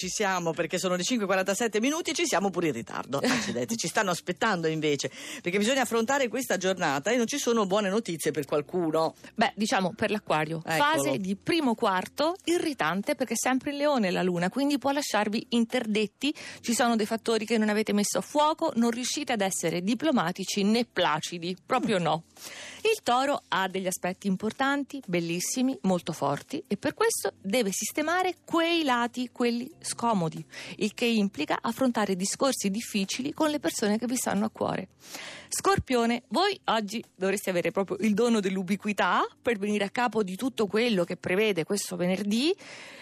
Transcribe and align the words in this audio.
Ci 0.00 0.08
siamo 0.08 0.54
perché 0.54 0.78
sono 0.78 0.96
le 0.96 1.02
5.47 1.02 1.78
minuti 1.78 2.12
e 2.12 2.14
ci 2.14 2.24
siamo 2.24 2.48
pure 2.48 2.68
in 2.68 2.72
ritardo. 2.72 3.18
Accidenti, 3.18 3.76
ci 3.76 3.86
stanno 3.86 4.10
aspettando 4.10 4.66
invece 4.66 5.10
perché 5.42 5.58
bisogna 5.58 5.82
affrontare 5.82 6.28
questa 6.28 6.56
giornata 6.56 7.10
e 7.10 7.18
non 7.18 7.26
ci 7.26 7.36
sono 7.36 7.66
buone 7.66 7.90
notizie 7.90 8.30
per 8.30 8.46
qualcuno. 8.46 9.14
Beh, 9.34 9.52
diciamo 9.56 9.92
per 9.92 10.10
l'acquario. 10.10 10.62
Eccolo. 10.64 11.02
Fase 11.02 11.18
di 11.18 11.36
primo 11.36 11.74
quarto 11.74 12.34
irritante 12.44 13.14
perché 13.14 13.34
è 13.34 13.36
sempre 13.36 13.72
il 13.72 13.76
leone 13.76 14.10
la 14.10 14.22
luna, 14.22 14.48
quindi 14.48 14.78
può 14.78 14.90
lasciarvi 14.90 15.48
interdetti. 15.50 16.34
Ci 16.62 16.72
sono 16.72 16.96
dei 16.96 17.04
fattori 17.04 17.44
che 17.44 17.58
non 17.58 17.68
avete 17.68 17.92
messo 17.92 18.16
a 18.16 18.22
fuoco, 18.22 18.72
non 18.76 18.88
riuscite 18.88 19.32
ad 19.32 19.42
essere 19.42 19.82
diplomatici 19.82 20.62
né 20.62 20.86
placidi, 20.90 21.54
proprio 21.66 21.98
no. 21.98 22.22
Il 22.82 23.02
toro 23.02 23.42
ha 23.48 23.68
degli 23.68 23.86
aspetti 23.86 24.28
importanti, 24.28 25.02
bellissimi, 25.06 25.76
molto 25.82 26.14
forti 26.14 26.64
e 26.66 26.78
per 26.78 26.94
questo 26.94 27.34
deve 27.42 27.70
sistemare 27.70 28.36
quei 28.46 28.82
lati, 28.82 29.28
quelli 29.30 29.70
scomodi, 29.90 30.44
il 30.76 30.94
che 30.94 31.04
implica 31.04 31.58
affrontare 31.60 32.16
discorsi 32.16 32.70
difficili 32.70 33.32
con 33.32 33.50
le 33.50 33.58
persone 33.58 33.98
che 33.98 34.06
vi 34.06 34.16
stanno 34.16 34.44
a 34.44 34.50
cuore. 34.50 34.88
Scorpione, 35.48 36.22
voi 36.28 36.58
oggi 36.66 37.04
dovreste 37.14 37.50
avere 37.50 37.72
proprio 37.72 37.96
il 38.00 38.14
dono 38.14 38.40
dell'ubiquità 38.40 39.26
per 39.40 39.58
venire 39.58 39.84
a 39.84 39.90
capo 39.90 40.22
di 40.22 40.36
tutto 40.36 40.66
quello 40.66 41.04
che 41.04 41.16
prevede 41.16 41.64
questo 41.64 41.96
venerdì. 41.96 42.54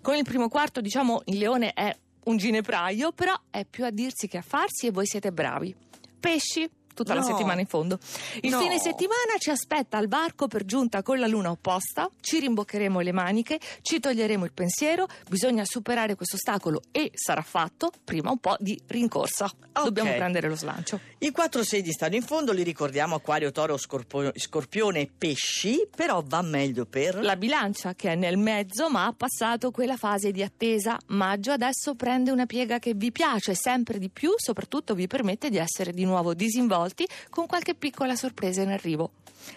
Con 0.00 0.16
il 0.16 0.24
primo 0.24 0.48
quarto, 0.48 0.80
diciamo, 0.80 1.22
il 1.26 1.38
leone 1.38 1.72
è 1.74 1.94
un 2.24 2.36
ginepraio, 2.36 3.12
però 3.12 3.34
è 3.50 3.64
più 3.64 3.84
a 3.84 3.90
dirsi 3.90 4.26
che 4.26 4.38
a 4.38 4.42
farsi 4.42 4.86
e 4.86 4.90
voi 4.90 5.06
siete 5.06 5.32
bravi. 5.32 5.74
Pesci, 6.18 6.68
tutta 6.94 7.14
la 7.14 7.20
No. 7.20 7.26
settimana 7.26 7.60
in 7.60 7.66
fondo. 7.66 7.98
Il 8.42 8.50
No. 8.50 8.60
fine 8.60 8.78
settimana 8.78 9.36
ci 9.38 9.50
aspetta 9.50 9.98
al 9.98 10.08
varco 10.08 10.46
per 10.48 10.64
giunta 10.64 11.02
con 11.02 11.18
la 11.18 11.26
luna 11.26 11.50
opposta, 11.50 12.10
ci 12.20 12.38
rimboccheremo 12.40 13.00
le 13.00 13.12
maniche, 13.12 13.58
ci 13.82 14.00
toglieremo 14.00 14.44
il 14.44 14.52
pensiero, 14.52 15.06
bisogna 15.28 15.64
superare 15.64 16.14
questo 16.14 16.36
ostacolo 16.36 16.80
e 16.90 17.10
sarà 17.14 17.42
fatto 17.42 17.90
prima 18.04 18.30
un 18.30 18.38
po' 18.38 18.56
di 18.58 18.80
rincorsa. 18.86 19.50
Dobbiamo 19.72 20.12
prendere 20.12 20.48
lo 20.48 20.56
slancio. 20.56 21.00
I 21.18 21.30
quattro 21.30 21.62
segni 21.64 21.92
stanno 21.92 22.16
in 22.16 22.22
fondo, 22.22 22.52
li 22.52 22.62
ricordiamo 22.62 23.14
acquario, 23.14 23.50
toro, 23.50 23.76
scorpio- 23.76 24.32
scorpione 24.34 25.00
e 25.00 25.10
pesci, 25.16 25.86
però 25.94 26.22
va 26.26 26.42
meglio 26.42 26.84
per... 26.86 27.22
La 27.22 27.36
bilancia 27.36 27.94
che 27.94 28.12
è 28.12 28.14
nel 28.14 28.36
mezzo 28.36 28.90
ma 28.90 29.06
ha 29.06 29.12
passato 29.12 29.70
quella 29.70 29.96
fase 29.96 30.32
di 30.32 30.42
attesa. 30.42 30.98
Maggio 31.08 31.52
adesso 31.52 31.94
prende 31.94 32.30
una 32.30 32.46
piega 32.46 32.78
che 32.78 32.94
vi 32.94 33.10
piace 33.12 33.54
sempre 33.54 33.98
di 33.98 34.10
più, 34.10 34.32
soprattutto 34.36 34.94
vi 34.94 35.06
permette 35.06 35.48
di 35.50 35.56
essere 35.58 35.92
di 35.92 36.04
nuovo 36.04 36.34
disinvolti 36.34 36.88
con 37.28 37.46
qualche 37.46 37.74
piccola 37.74 38.14
sorpresa 38.16 38.62
in 38.62 38.70
arrivo. 38.70 39.12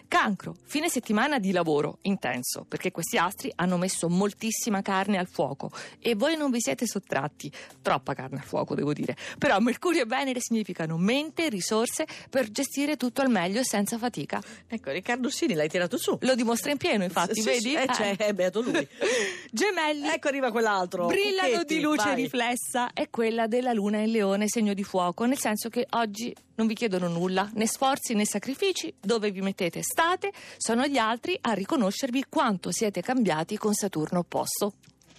Cancro, 0.08 0.56
fine 0.64 0.88
settimana 0.88 1.39
di 1.39 1.52
lavoro 1.52 1.98
intenso, 2.03 2.66
perché 2.67 2.89
questi 2.92 3.17
astri 3.17 3.52
hanno 3.56 3.78
messo 3.78 4.08
moltissima 4.08 4.81
carne 4.81 5.17
al 5.17 5.28
fuoco 5.28 5.72
e 6.00 6.16
voi 6.16 6.38
non 6.38 6.52
vi 6.52 6.61
siete 6.61 6.88
sottratti. 6.88 7.52
Troppa 7.81 8.14
carne 8.14 8.38
al 8.39 8.45
fuoco, 8.45 8.76
devo 8.76 8.94
dire. 8.94 9.16
Però 9.38 9.59
Mercurio 9.59 10.04
e 10.04 10.06
Venere 10.06 10.39
significano 10.39 10.98
mente, 10.98 11.50
risorse 11.50 12.08
per 12.30 12.50
gestire 12.50 12.95
tutto 12.95 13.22
al 13.22 13.30
meglio 13.30 13.59
e 13.59 13.66
senza 13.66 13.98
fatica. 13.98 14.42
Ecco, 14.67 14.92
Riccardo 14.92 15.30
Sini 15.30 15.54
l'hai 15.54 15.67
tirato 15.70 15.98
su. 15.98 16.17
Lo 16.22 16.36
dimostra 16.36 16.72
in 16.72 16.78
pieno, 16.78 17.04
infatti, 17.04 17.42
Sì, 17.42 17.44
vedi? 17.44 17.59
sì, 17.59 17.73
eh, 17.76 17.86
c'è, 17.88 18.16
è 18.16 18.34
beato 18.34 18.61
lui. 18.61 18.88
Gemelli. 19.52 20.08
ecco 20.08 20.28
arriva 20.30 20.52
quell'altro. 20.52 21.08
Brillano 21.08 21.50
Cucchetti, 21.50 21.76
di 21.76 21.81
luce 21.81 22.06
vai. 22.06 22.16
riflessa 22.16 22.94
è 22.94 23.09
quella 23.09 23.48
della 23.48 23.73
luna 23.73 23.98
in 24.00 24.11
leone, 24.11 24.48
segno 24.48 24.73
di 24.73 24.84
fuoco, 24.84 25.26
nel 25.26 25.38
senso 25.38 25.67
che 25.70 25.86
oggi 25.92 26.34
non 26.56 26.67
vi 26.67 26.73
chiedono 26.76 27.08
nulla, 27.14 27.50
né 27.53 27.66
sforzi 27.67 28.14
né 28.14 28.25
sacrifici, 28.25 28.94
dove 29.00 29.31
vi 29.31 29.42
mettete 29.42 29.81
state, 29.81 30.31
sono 30.58 30.86
gli 30.88 30.97
altri 30.97 31.38
a 31.39 31.53
riconoscervi 31.53 32.25
quanto 32.28 32.72
siete 32.72 33.02
cambiati 33.02 33.58
con 33.58 33.73
Saturno 33.73 34.20
opposto. 34.20 34.73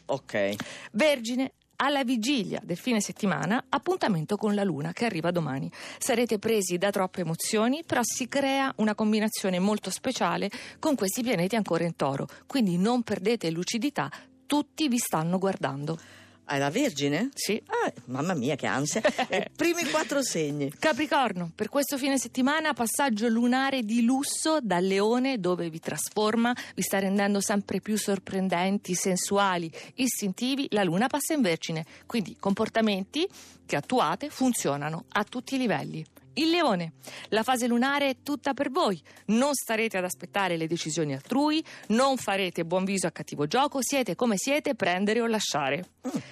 Ok. 0.07 0.57
Vergine, 0.93 1.53
alla 1.77 2.05
vigilia 2.05 2.61
del 2.63 2.77
fine 2.77 3.01
settimana, 3.01 3.65
appuntamento 3.69 4.37
con 4.37 4.55
la 4.55 4.65
luna 4.65 4.93
che 4.93 5.05
arriva 5.05 5.31
domani. 5.31 5.71
Sarete 5.99 6.39
presi 6.39 6.79
da 6.79 6.91
troppe 6.91 7.23
emozioni, 7.23 7.83
però 7.85 8.01
si 8.03 8.29
crea 8.29 8.73
una 8.77 8.95
combinazione 8.95 9.59
molto 9.59 9.91
speciale 9.91 10.51
con 10.79 10.95
questi 10.95 11.23
pianeti 11.23 11.57
ancora 11.57 11.85
in 11.85 11.97
toro, 11.97 12.27
quindi 12.47 12.77
non 12.77 13.03
perdete 13.03 13.51
lucidità, 13.51 14.11
tutti 14.47 14.89
vi 14.89 14.99
stanno 14.99 15.39
guardando. 15.39 15.99
Hai 16.47 16.59
la 16.59 16.69
Vergine? 16.69 17.31
Sì. 17.35 17.61
Ah, 17.67 17.93
mamma 18.07 18.35
mia, 18.35 18.55
che 18.55 18.67
ansia. 18.67 19.01
Primi 19.57 19.89
quattro 19.89 20.23
segni. 20.23 20.71
Capricorno, 20.79 21.51
per 21.55 21.71
questo 21.71 21.97
fine 21.97 22.19
settimana 22.19 22.75
passaggio 22.75 23.29
lunare 23.29 23.83
di 23.83 24.03
lusso 24.03 24.59
dal 24.61 24.85
leone 24.85 25.39
dove 25.39 25.71
vi 25.71 25.81
trasforma, 25.81 26.55
vi 26.75 26.83
sta 26.83 26.99
rendendo 26.99 27.41
sempre 27.41 27.81
più 27.81 27.97
sorprendenti, 27.97 28.95
sensuali, 28.95 29.71
istintivi, 29.95 30.67
la 30.71 30.85
luna 30.85 31.07
passa 31.07 31.33
in 31.33 31.41
vergine, 31.41 31.87
quindi 32.05 32.37
comportamenti 32.39 33.27
che 33.65 33.77
attuate 33.77 34.29
funzionano 34.29 35.05
a 35.13 35.25
tutti 35.25 35.55
i 35.55 35.59
livelli. 35.59 36.05
Il 36.37 36.51
leone, 36.51 36.95
la 37.29 37.45
fase 37.45 37.69
lunare 37.69 38.09
è 38.09 38.17
tutta 38.23 38.55
per 38.55 38.71
voi, 38.71 39.01
non 39.27 39.55
starete 39.55 39.99
ad 39.99 40.05
aspettare 40.05 40.57
le 40.57 40.67
decisioni 40.67 41.15
altrui, 41.15 41.65
non 41.89 42.17
farete 42.17 42.65
buon 42.65 42.85
viso 42.85 43.07
a 43.07 43.13
cattivo 43.13 43.47
gioco, 43.47 43.79
siete 43.81 44.17
come 44.17 44.37
siete, 44.37 44.75
prendere 44.75 45.21
o 45.21 45.27
lasciare. 45.27 45.91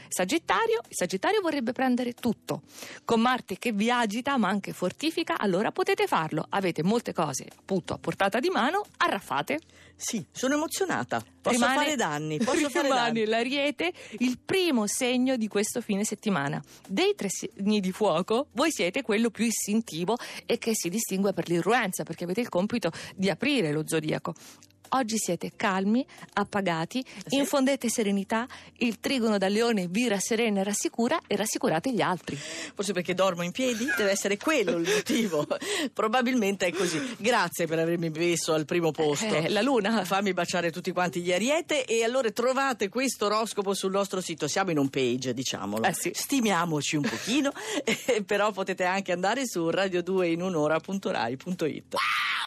Sagittario, 0.09 0.81
il 0.89 0.97
Sagittario 0.97 1.41
vorrebbe 1.41 1.71
prendere 1.73 2.15
tutto. 2.15 2.63
Con 3.05 3.21
Marte 3.21 3.59
che 3.59 3.71
vi 3.71 3.91
agita 3.91 4.37
ma 4.39 4.49
anche 4.49 4.73
fortifica, 4.73 5.39
allora 5.39 5.71
potete 5.71 6.09
farlo. 6.09 6.47
Avete 6.49 6.83
molte 6.83 7.13
cose 7.13 7.47
appunto 7.57 7.95
a 7.95 7.99
portata 7.99 8.41
di 8.41 8.49
mano, 8.49 8.85
arraffate. 8.97 9.61
Sì, 9.95 10.25
sono 10.33 10.55
emozionata. 10.55 11.23
Posso 11.43 11.57
Rimane- 11.57 11.75
fare 11.77 11.97
danni, 11.97 12.39
posso 12.39 12.71
fare 12.71 12.87
danni. 12.89 13.25
l'ariete, 13.25 13.93
il 14.19 14.39
primo 14.39 14.87
segno 14.87 15.37
di 15.37 15.49
questo 15.49 15.81
fine 15.81 16.05
settimana. 16.05 16.63
Dei 16.89 17.15
tre 17.17 17.29
segni 17.29 17.81
di 17.81 17.91
fuoco, 17.91 18.47
voi 18.53 18.71
siete 18.71 19.03
quello 19.03 19.29
più 19.31 19.45
istintivo 19.45 20.17
e 20.47 20.59
che 20.59 20.71
si 20.73 20.89
distingue 20.89 21.33
per 21.33 21.49
l'irruenza, 21.49 22.05
perché 22.05 22.23
avete 22.25 22.41
il 22.41 22.49
compito 22.49 22.93
di 23.17 23.29
aprire 23.29 23.73
lo 23.73 23.83
zodiaco. 23.85 24.35
Oggi 24.95 25.17
siete 25.17 25.53
calmi, 25.57 26.05
appagati, 26.35 27.03
Sì. 27.27 27.37
infondete 27.37 27.89
serenità, 27.89 28.47
il 28.79 29.01
trigono 29.01 29.39
da 29.39 29.49
leone 29.49 29.87
vi 29.89 30.07
rasserena 30.07 30.61
e 30.61 30.65
rassicura 30.65 31.19
e 31.27 31.35
rassicurate 31.35 31.91
gli 31.95 32.03
altri. 32.03 32.37
Forse 32.37 32.93
perché 32.93 33.15
dormo 33.15 33.41
in 33.43 33.53
piedi? 33.53 33.87
Deve 33.97 34.11
essere 34.11 34.37
quello 34.37 34.77
il 34.77 34.87
motivo. 34.87 35.47
Probabilmente 35.95 36.67
è 36.67 36.73
così. 36.73 37.01
Grazie 37.19 37.67
per 37.67 37.79
avermi 37.79 38.11
messo 38.11 38.53
al 38.53 38.67
primo 38.67 38.91
posto. 38.91 39.25
Eh, 39.35 39.49
la 39.49 39.63
luna. 39.63 40.05
Fammi 40.05 40.35
baciare 40.35 40.71
tutti 40.71 40.93
quanti 40.93 41.23
gli 41.23 41.33
ariete 41.33 41.87
e 41.87 42.05
allora 42.05 42.31
trovate 42.31 42.91
questo 42.91 43.25
oroscopo 43.27 43.73
sul 43.73 43.93
nostro 43.93 44.21
sito. 44.21 44.47
Siamo 44.47 44.73
in 44.73 44.79
home 44.79 44.91
page, 44.91 45.33
diciamolo. 45.33 45.87
Eh 45.87 45.95
sì. 45.95 46.11
Stimiamoci 46.13 46.97
un 46.97 47.09
pochino, 47.09 47.51
eh, 47.85 48.23
però 48.25 48.53
potete 48.53 48.85
anche 48.85 49.11
andare 49.13 49.47
su 49.47 49.69
radio2inunora.rai.it. 49.71 51.95